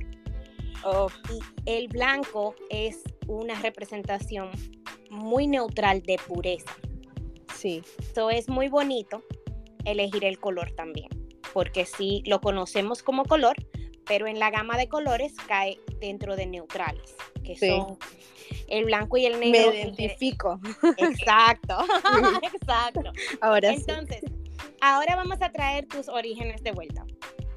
Oh. 0.84 1.08
Y 1.30 1.40
el 1.70 1.88
blanco 1.88 2.54
es 2.70 3.02
una 3.26 3.60
representación 3.60 4.50
muy 5.10 5.46
neutral 5.46 6.02
de 6.02 6.18
pureza. 6.26 6.74
Sí. 7.54 7.82
Eso 7.98 8.30
es 8.30 8.48
muy 8.48 8.68
bonito 8.68 9.24
elegir 9.84 10.24
el 10.24 10.38
color 10.38 10.70
también, 10.72 11.08
porque 11.52 11.84
sí 11.84 12.22
lo 12.26 12.40
conocemos 12.40 13.02
como 13.02 13.24
color, 13.24 13.56
pero 14.06 14.26
en 14.26 14.38
la 14.38 14.50
gama 14.50 14.76
de 14.76 14.88
colores 14.88 15.34
cae 15.46 15.78
dentro 16.00 16.36
de 16.36 16.46
neutrales, 16.46 17.14
que 17.44 17.56
son 17.56 17.98
el 18.68 18.84
blanco 18.84 19.16
y 19.16 19.26
el 19.26 19.38
negro. 19.40 19.72
Me 19.72 19.80
identifico. 19.80 20.60
Exacto, 20.98 21.76
exacto. 22.42 23.12
Ahora 23.40 23.70
Entonces, 23.70 24.22
ahora 24.80 25.16
vamos 25.16 25.40
a 25.40 25.50
traer 25.50 25.86
tus 25.86 26.08
orígenes 26.08 26.62
de 26.62 26.72
vuelta. 26.72 27.04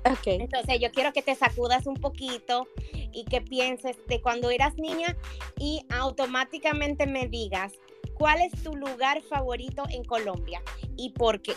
Ok. 0.05 0.27
Entonces, 0.27 0.79
yo 0.79 0.91
quiero 0.91 1.13
que 1.13 1.21
te 1.21 1.35
sacudas 1.35 1.85
un 1.85 1.95
poquito 1.95 2.67
y 3.13 3.25
que 3.25 3.41
pienses 3.41 3.97
de 4.07 4.21
cuando 4.21 4.49
eras 4.49 4.75
niña 4.75 5.15
y 5.59 5.85
automáticamente 5.89 7.05
me 7.05 7.27
digas 7.27 7.73
cuál 8.15 8.41
es 8.41 8.51
tu 8.63 8.75
lugar 8.75 9.21
favorito 9.21 9.83
en 9.89 10.03
Colombia 10.03 10.61
y 10.97 11.11
por 11.11 11.41
qué. 11.41 11.53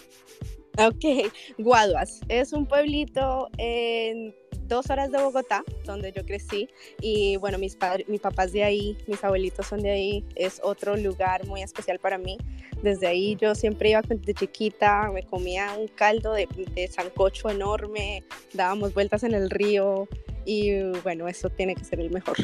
Ok, 0.76 1.30
Guaduas 1.58 2.20
es 2.28 2.52
un 2.52 2.66
pueblito 2.66 3.48
en 3.58 4.34
dos 4.66 4.90
horas 4.90 5.10
de 5.10 5.22
Bogotá, 5.22 5.64
donde 5.84 6.12
yo 6.12 6.24
crecí. 6.24 6.68
Y 7.00 7.36
bueno, 7.36 7.58
mis, 7.58 7.76
padres, 7.76 8.08
mis 8.08 8.20
papás 8.20 8.52
de 8.52 8.64
ahí, 8.64 8.96
mis 9.06 9.22
abuelitos 9.22 9.66
son 9.66 9.80
de 9.80 9.90
ahí. 9.90 10.24
Es 10.34 10.60
otro 10.62 10.96
lugar 10.96 11.46
muy 11.46 11.62
especial 11.62 11.98
para 11.98 12.18
mí. 12.18 12.38
Desde 12.82 13.06
ahí 13.06 13.36
yo 13.36 13.54
siempre 13.54 13.90
iba 13.90 14.02
de 14.02 14.34
chiquita, 14.34 15.10
me 15.12 15.22
comía 15.22 15.72
un 15.78 15.88
caldo 15.88 16.32
de, 16.32 16.48
de 16.74 16.88
sancocho 16.88 17.48
enorme, 17.48 18.24
dábamos 18.52 18.92
vueltas 18.94 19.22
en 19.22 19.34
el 19.34 19.50
río. 19.50 20.08
Y 20.46 20.82
bueno, 21.02 21.26
eso 21.26 21.48
tiene 21.48 21.74
que 21.74 21.84
ser 21.84 22.00
el 22.00 22.10
mejor. 22.10 22.36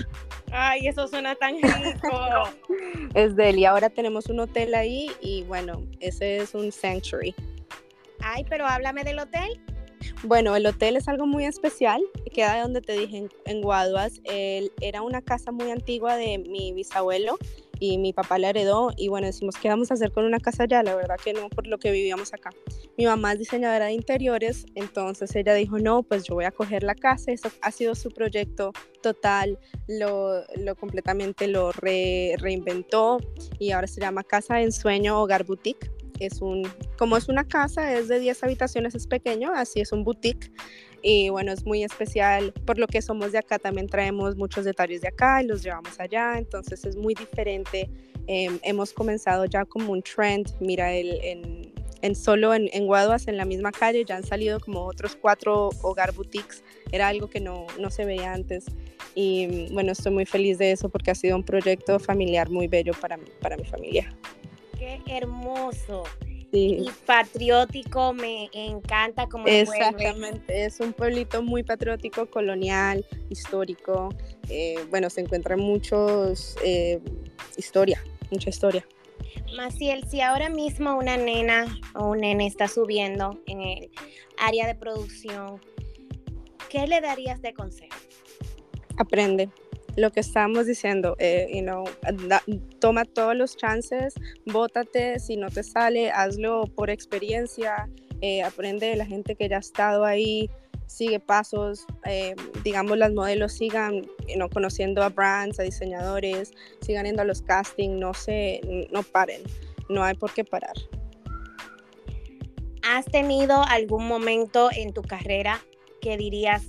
Ay, 0.53 0.89
eso 0.89 1.07
suena 1.07 1.35
tan 1.35 1.57
rico. 1.57 2.49
es 3.15 3.37
de 3.37 3.51
él. 3.51 3.59
Y 3.59 3.65
ahora 3.67 3.91
tenemos 3.91 4.27
un 4.27 4.41
hotel 4.41 4.75
ahí 4.75 5.11
y 5.21 5.43
bueno, 5.43 5.83
ese 6.01 6.39
es 6.39 6.55
un 6.55 6.73
sanctuary. 6.73 7.35
Ay, 8.21 8.45
pero 8.49 8.67
háblame 8.67 9.05
del 9.05 9.19
hotel. 9.19 9.61
Bueno, 10.23 10.55
el 10.55 10.67
hotel 10.67 10.97
es 10.97 11.09
algo 11.09 11.27
muy 11.27 11.45
especial, 11.45 12.03
queda 12.33 12.63
donde 12.63 12.81
te 12.81 12.93
dije, 12.93 13.29
en, 13.47 13.63
Guaduas. 13.63 14.21
era 14.25 15.03
una 15.03 15.23
casa 15.23 15.53
muy 15.53 15.71
antigua 15.71 16.17
de 16.17 16.39
mi 16.39 16.73
bisabuelo 16.73 17.39
y 17.79 17.97
mi 17.99 18.13
papá 18.13 18.39
la 18.39 18.51
heredó 18.51 18.91
y 18.97 19.09
bueno, 19.09 19.27
decimos, 19.27 19.57
¿qué 19.57 19.69
vamos 19.69 19.91
a 19.91 19.95
hacer 19.95 20.13
con 20.13 20.25
una 20.25 20.39
casa 20.39 20.65
allá? 20.65 20.83
La 20.83 20.95
verdad 20.95 21.17
que 21.23 21.33
no, 21.33 21.49
por 21.49 21.67
lo 21.67 21.79
que 21.79 21.91
vivíamos 21.91 22.33
acá. 22.35 22.51
Mi 22.97 23.07
mamá 23.07 23.33
es 23.33 23.39
diseñadora 23.39 23.87
de 23.87 23.93
interiores, 23.93 24.67
entonces 24.75 25.35
ella 25.35 25.55
dijo, 25.55 25.79
no, 25.79 26.03
pues 26.03 26.25
yo 26.25 26.35
voy 26.35 26.45
a 26.45 26.53
coger 26.53 26.83
la 26.83 26.95
casa, 26.95 27.33
eso 27.33 27.51
ha 27.63 27.71
sido 27.73 27.95
su 27.95 28.11
proyecto 28.11 28.73
total, 29.03 29.59
lo, 29.89 30.45
lo 30.57 30.77
completamente 30.77 31.49
lo 31.49 31.73
reinventó 31.73 33.19
y 33.59 33.71
ahora 33.73 33.87
se 33.87 34.01
llama 34.01 34.23
Casa 34.23 34.61
en 34.61 34.73
Sueño 34.73 35.21
Hogar 35.21 35.45
Boutique 35.45 35.91
es 36.21 36.41
un, 36.41 36.69
como 36.97 37.17
es 37.17 37.29
una 37.29 37.49
casa, 37.49 37.95
es 37.95 38.09
de 38.09 38.21
10 38.21 38.45
habitaciones, 38.45 38.95
es 38.95 39.07
pequeño, 39.07 39.53
así 39.55 39.81
es 39.81 39.91
un 39.91 40.05
boutique. 40.05 40.53
Y 41.03 41.31
bueno, 41.31 41.51
es 41.53 41.65
muy 41.65 41.83
especial, 41.83 42.53
por 42.67 42.79
lo 42.79 42.87
que 42.87 43.01
somos 43.01 43.33
de 43.33 43.39
acá, 43.39 43.59
también 43.59 43.89
traemos 43.89 44.37
muchos 44.37 44.67
detalles 44.67 45.01
de 45.01 45.09
acá 45.09 45.43
y 45.43 45.47
los 45.47 45.63
llevamos 45.63 45.99
allá, 45.99 46.37
entonces 46.37 46.85
es 46.85 46.95
muy 46.95 47.15
diferente. 47.15 47.89
Em, 48.27 48.59
hemos 48.63 48.93
comenzado 48.93 49.47
ya 49.47 49.65
como 49.65 49.93
un 49.93 50.03
trend, 50.03 50.51
mira, 50.61 50.93
el, 50.93 51.19
en, 51.23 51.73
en 52.03 52.15
solo 52.15 52.53
en, 52.55 52.69
en, 52.75 52.87
Guaduas, 52.87 53.29
en 53.29 53.39
la 53.39 53.47
misma 53.47 53.73
calle, 53.73 54.05
ya 54.05 54.17
han 54.17 54.25
salido 54.25 54.61
como 54.61 54.85
otros 54.85 55.17
cuatro 55.17 55.71
hogar 55.81 56.13
boutiques, 56.13 56.63
era 56.93 57.09
algo 57.09 57.31
que 57.31 57.41
no, 57.41 57.67
no 57.79 57.91
se 57.91 58.05
veía 58.05 58.35
antes. 58.35 58.67
Y 59.15 59.73
bueno, 59.73 59.93
estoy 59.93 60.13
muy 60.13 60.27
feliz 60.27 60.59
de 60.59 60.71
eso 60.71 60.91
porque 60.91 61.11
ha 61.11 61.15
sido 61.15 61.35
un 61.35 61.45
proyecto 61.45 61.99
familiar 61.99 62.51
muy 62.51 62.69
bello 62.69 62.93
para, 63.01 63.19
para 63.41 63.57
mi 63.57 63.65
familia 63.65 64.15
qué 65.05 65.17
hermoso. 65.17 66.05
Y 66.53 66.91
patriótico, 67.07 68.13
me 68.13 68.51
encanta 68.53 69.29
como 69.29 69.47
Exactamente, 69.47 70.65
es 70.65 70.81
un 70.81 70.93
pueblito 70.93 71.43
muy 71.43 71.63
patriótico, 71.63 72.27
colonial, 72.27 73.07
histórico. 73.29 74.09
Eh, 74.49 74.75
bueno, 74.91 75.11
se 75.11 75.21
encuentra 75.21 75.57
muchos 75.57 76.57
eh, 76.65 76.99
historia, 77.57 78.03
mucha 78.33 78.51
historia. 78.51 78.85
Maciel, 79.57 80.09
si 80.09 80.21
ahora 80.23 80.49
mismo 80.49 80.97
una 80.97 81.17
nena 81.17 81.67
o 81.95 82.09
un 82.09 82.19
nene 82.19 82.49
está 82.49 82.67
subiendo 82.67 83.41
en 83.47 83.61
el 83.61 83.91
área 84.37 84.67
de 84.67 84.75
producción, 84.75 85.61
¿qué 86.69 86.89
le 86.89 87.01
darías 87.01 87.41
de 87.43 87.55
consejo? 87.55 87.97
Aprende, 88.97 89.51
lo 90.01 90.11
que 90.11 90.21
estamos 90.21 90.67
diciendo, 90.67 91.15
eh, 91.19 91.49
you 91.53 91.63
know, 91.63 91.85
toma 92.81 93.05
todos 93.05 93.37
los 93.37 93.57
chances, 93.57 94.15
bótate, 94.47 95.19
si 95.19 95.37
no 95.37 95.51
te 95.51 95.63
sale, 95.63 96.11
hazlo 96.11 96.65
por 96.75 96.91
experiencia, 96.91 97.89
eh, 98.21 98.43
aprende 98.43 98.87
de 98.87 98.97
la 98.97 99.07
gente 99.07 99.35
que 99.35 99.49
ya 99.49 99.57
ha 99.57 99.61
estado 99.61 100.05
ahí, 100.05 100.51
sigue 100.87 101.21
pasos, 101.21 101.87
eh, 102.07 102.35
digamos, 102.65 102.99
las 102.99 103.13
modelos 103.13 103.53
sigan 103.53 104.03
you 104.27 104.49
conociendo 104.53 105.03
a 105.03 105.11
brands, 105.11 105.61
a 105.61 105.63
diseñadores, 105.63 106.53
sigan 106.81 107.05
yendo 107.05 107.23
a 107.23 107.25
los 107.25 107.43
castings, 107.43 107.99
no 107.99 108.15
se, 108.15 108.61
no 108.91 109.03
paren, 109.03 109.43
no 109.89 110.03
hay 110.03 110.15
por 110.15 110.33
qué 110.33 110.45
parar. 110.45 110.75
¿Has 112.83 113.05
tenido 113.05 113.63
algún 113.69 114.09
momento 114.09 114.71
en 114.75 114.93
tu 114.93 115.03
carrera 115.03 115.61
que 116.01 116.17
dirías, 116.17 116.67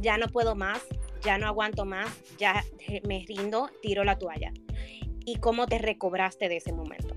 ya 0.00 0.18
no 0.18 0.26
puedo 0.26 0.54
más, 0.54 0.82
ya 1.22 1.38
no 1.38 1.46
aguanto 1.46 1.84
más, 1.84 2.08
ya 2.38 2.64
me 3.06 3.24
rindo, 3.26 3.70
tiro 3.82 4.04
la 4.04 4.18
toalla. 4.18 4.52
¿Y 5.24 5.36
cómo 5.36 5.66
te 5.66 5.78
recobraste 5.78 6.48
de 6.48 6.56
ese 6.56 6.72
momento? 6.72 7.14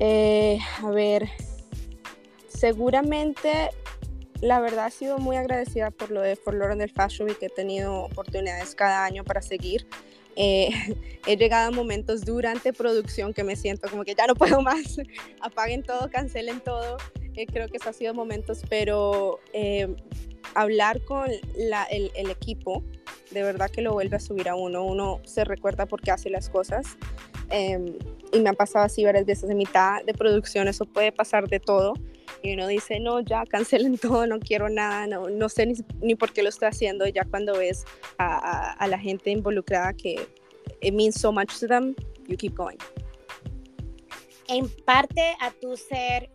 Eh, 0.00 0.58
a 0.82 0.90
ver, 0.90 1.28
seguramente 2.48 3.70
la 4.40 4.60
verdad 4.60 4.88
he 4.88 4.90
sido 4.90 5.18
muy 5.18 5.36
agradecida 5.36 5.90
por 5.90 6.10
lo 6.10 6.20
de 6.20 6.36
For 6.36 6.76
del 6.76 6.90
Fashion 6.90 7.28
Week, 7.28 7.38
que 7.38 7.46
he 7.46 7.50
tenido 7.50 8.04
oportunidades 8.04 8.74
cada 8.74 9.04
año 9.04 9.24
para 9.24 9.42
seguir. 9.42 9.86
Eh, 10.36 10.70
he 11.26 11.36
llegado 11.36 11.68
a 11.68 11.70
momentos 11.70 12.24
durante 12.24 12.72
producción 12.72 13.34
que 13.34 13.42
me 13.44 13.56
siento 13.56 13.88
como 13.88 14.04
que 14.04 14.14
ya 14.14 14.26
no 14.26 14.34
puedo 14.34 14.62
más, 14.62 14.98
apaguen 15.40 15.82
todo, 15.82 16.08
cancelen 16.10 16.60
todo. 16.60 16.98
Eh, 17.38 17.46
creo 17.46 17.68
que 17.68 17.76
eso 17.76 17.90
ha 17.90 17.92
sido 17.92 18.14
momentos, 18.14 18.62
pero 18.68 19.38
hablar 20.54 21.04
con 21.04 21.30
el, 21.30 22.10
el, 22.16 22.30
equipo 22.30 22.82
de 23.30 23.44
verdad 23.44 23.70
que 23.70 23.80
lo 23.80 23.92
vuelve 23.92 24.16
a 24.16 24.20
subir 24.20 24.48
a 24.48 24.56
uno, 24.56 24.84
uno 24.84 25.20
se 25.24 25.44
recuerda 25.44 25.86
por 25.86 26.00
qué 26.00 26.10
hace 26.10 26.30
las 26.30 26.50
cosas. 26.50 26.98
Em, 27.50 27.96
y 28.32 28.40
me 28.40 28.50
ha 28.50 28.54
pasado 28.54 28.84
así 28.84 29.04
varias 29.04 29.24
veces 29.24 29.48
en 29.48 29.56
mitad 29.56 30.02
de 30.04 30.14
producción, 30.14 30.66
eso 30.66 30.84
puede 30.84 31.12
pasar 31.12 31.48
de 31.48 31.60
todo. 31.60 31.94
y 32.42 32.54
uno 32.54 32.66
dice, 32.66 32.98
no, 32.98 33.20
ya 33.20 33.44
cancelen 33.44 33.98
todo, 33.98 34.26
no 34.26 34.40
quiero 34.40 34.68
nada, 34.68 35.06
no, 35.06 35.28
no 35.28 35.48
sé 35.48 35.72
ni, 36.00 36.16
por 36.16 36.32
qué 36.32 36.42
lo 36.42 36.48
estoy 36.48 36.66
haciendo. 36.66 37.06
ya 37.06 37.24
cuando 37.24 37.56
ves 37.56 37.84
a, 38.18 38.72
a, 38.72 38.86
la 38.88 38.98
gente 38.98 39.30
involucrada 39.30 39.92
que 39.92 40.26
it 40.80 40.92
means 40.92 41.14
so 41.14 41.30
much 41.30 41.60
to 41.60 41.68
them, 41.68 41.94
you 42.26 42.36
keep 42.36 42.56
going. 42.56 42.78
En 44.48 44.68
parte 44.84 45.36
a 45.40 45.52
tu 45.52 45.76
ser 45.76 46.30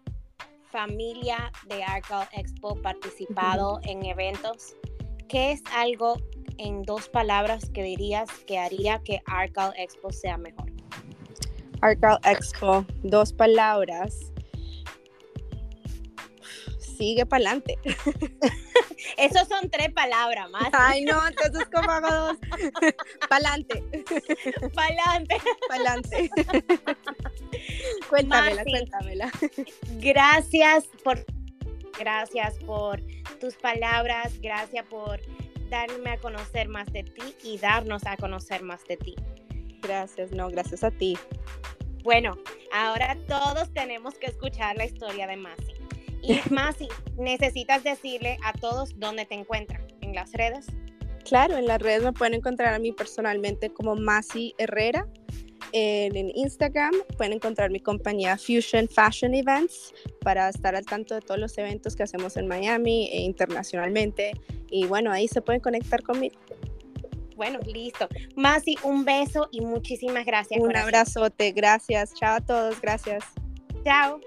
familia 0.73 1.51
de 1.67 1.83
Arcal 1.83 2.27
Expo, 2.31 2.75
participado 2.81 3.79
en 3.83 4.03
eventos, 4.03 4.75
¿qué 5.29 5.51
es 5.51 5.61
algo 5.71 6.17
en 6.57 6.81
dos 6.81 7.09
palabras 7.09 7.69
que 7.69 7.83
dirías 7.83 8.27
que 8.47 8.57
haría 8.57 8.99
que 9.03 9.21
Arcal 9.27 9.71
Expo 9.77 10.11
sea 10.11 10.37
mejor? 10.39 10.71
Arcal 11.81 12.17
Expo, 12.25 12.85
dos 13.03 13.31
palabras 13.31 14.33
sigue 16.79 17.25
para 17.27 17.51
adelante. 17.51 17.77
Esos 19.17 19.47
son 19.47 19.69
tres 19.69 19.91
palabras 19.91 20.49
más. 20.49 20.69
Ay, 20.73 21.03
no, 21.05 21.27
entonces 21.27 21.67
¿cómo 21.73 21.89
hago 21.91 22.09
dos? 22.09 22.37
Pa'lante. 23.29 23.83
Pa'lante. 24.73 25.37
Pa'lante. 25.67 26.29
cuéntamela, 28.09 28.63
cuéntamela. 28.63 29.31
Gracias 29.99 30.85
por 31.03 31.25
gracias 31.99 32.55
por 32.65 33.01
tus 33.39 33.55
palabras, 33.55 34.39
gracias 34.41 34.85
por 34.87 35.19
darme 35.69 36.11
a 36.11 36.17
conocer 36.17 36.67
más 36.67 36.91
de 36.91 37.03
ti 37.03 37.35
y 37.43 37.57
darnos 37.57 38.05
a 38.05 38.17
conocer 38.17 38.63
más 38.63 38.83
de 38.85 38.97
ti. 38.97 39.15
Gracias, 39.81 40.31
no, 40.31 40.49
gracias 40.49 40.83
a 40.83 40.91
ti. 40.91 41.17
Bueno, 42.03 42.37
ahora 42.73 43.17
todos 43.27 43.73
tenemos 43.73 44.15
que 44.15 44.27
escuchar 44.27 44.75
la 44.77 44.85
historia 44.85 45.27
de 45.27 45.37
Masi. 45.37 45.72
Y 46.23 46.39
más, 46.51 46.77
si 46.77 46.87
necesitas 47.17 47.83
decirle 47.83 48.37
a 48.43 48.53
todos 48.53 48.97
dónde 48.97 49.25
te 49.25 49.35
encuentran, 49.35 49.85
en 50.01 50.15
las 50.15 50.31
redes. 50.31 50.67
Claro, 51.25 51.57
en 51.57 51.67
las 51.67 51.81
redes 51.81 52.03
me 52.03 52.13
pueden 52.13 52.33
encontrar 52.33 52.73
a 52.73 52.79
mí 52.79 52.91
personalmente 52.91 53.69
como 53.69 53.95
Masi 53.95 54.53
Herrera. 54.57 55.07
En, 55.71 56.29
Instagram 56.35 56.93
pueden 57.17 57.33
encontrar 57.33 57.71
mi 57.71 57.79
compañía 57.79 58.37
Fusion 58.37 58.87
Fashion 58.87 59.33
Events 59.33 59.93
para 60.21 60.49
estar 60.49 60.75
al 60.75 60.85
tanto 60.85 61.15
de 61.15 61.21
todos 61.21 61.39
los 61.39 61.57
eventos 61.57 61.95
que 61.95 62.03
hacemos 62.03 62.37
en 62.37 62.47
Miami 62.47 63.09
e 63.11 63.21
internacionalmente. 63.21 64.33
Y 64.69 64.85
bueno, 64.85 65.11
ahí 65.11 65.27
se 65.27 65.41
pueden 65.41 65.61
conectar 65.61 66.03
conmigo. 66.03 66.35
Bueno, 67.35 67.59
listo. 67.65 68.07
Masi, 68.35 68.75
un 68.83 69.05
beso 69.05 69.47
y 69.51 69.61
muchísimas 69.61 70.25
gracias. 70.25 70.59
Un 70.61 70.75
abrazote, 70.75 71.51
gracias. 71.51 72.13
Chao 72.13 72.35
a 72.35 72.41
todos, 72.41 72.79
gracias. 72.79 73.23
Chao. 73.83 74.19